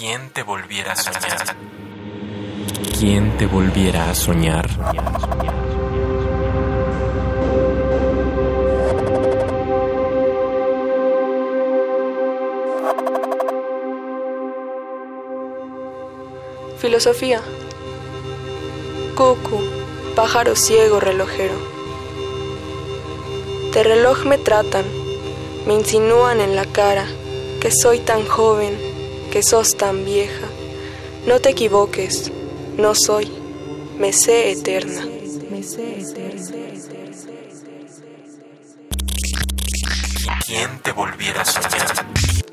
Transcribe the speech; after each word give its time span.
¿Quién 0.00 0.30
te 0.30 0.42
volviera 0.42 0.92
a 0.92 0.96
soñar? 0.96 1.56
¿Quién 2.98 3.36
te 3.36 3.44
volviera 3.44 4.08
a 4.08 4.14
soñar? 4.14 4.66
Filosofía. 16.78 17.42
Cucu, 19.14 19.60
pájaro 20.16 20.56
ciego 20.56 20.98
relojero. 20.98 21.52
De 23.74 23.82
reloj 23.82 24.24
me 24.24 24.38
tratan, 24.38 24.86
me 25.66 25.74
insinúan 25.74 26.40
en 26.40 26.56
la 26.56 26.64
cara 26.64 27.04
que 27.60 27.70
soy 27.70 27.98
tan 27.98 28.26
joven, 28.26 28.89
que 29.30 29.42
sos 29.42 29.76
tan 29.76 30.04
vieja. 30.04 30.46
No 31.26 31.40
te 31.40 31.50
equivoques, 31.50 32.32
no 32.76 32.94
soy, 32.94 33.30
me 33.98 34.12
sé 34.12 34.50
eterna. 34.50 35.06
¿Quién 40.46 40.82
te 40.82 40.92
volviera 40.92 41.42
a 41.42 41.44
soñar? 41.44 42.06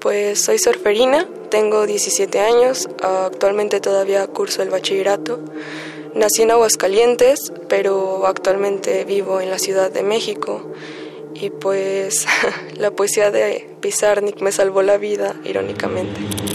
Pues 0.00 0.42
soy 0.44 0.58
surferina, 0.58 1.26
tengo 1.50 1.86
17 1.86 2.38
años, 2.40 2.88
actualmente 3.02 3.80
todavía 3.80 4.26
curso 4.26 4.62
el 4.62 4.70
bachillerato. 4.70 5.40
Nací 6.14 6.42
en 6.42 6.50
Aguascalientes, 6.50 7.52
pero 7.68 8.26
actualmente 8.26 9.04
vivo 9.04 9.40
en 9.40 9.50
la 9.50 9.58
Ciudad 9.58 9.90
de 9.90 10.02
México. 10.02 10.72
Y 11.34 11.50
pues 11.50 12.26
la 12.76 12.90
poesía 12.90 13.30
de 13.30 13.76
Pizarnik 13.80 14.40
me 14.40 14.52
salvó 14.52 14.82
la 14.82 14.98
vida, 14.98 15.36
irónicamente. 15.44 16.20